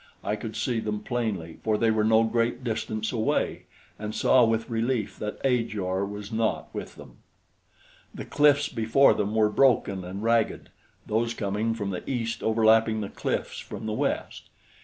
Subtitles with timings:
[0.23, 3.65] I could see them plainly, for they were no great distance away,
[3.99, 7.17] and saw with relief that Ajor was not with them.
[8.11, 10.69] The cliffs before them were broken and ragged,
[11.05, 14.49] those coming from the east overlapping the cliffs from the west.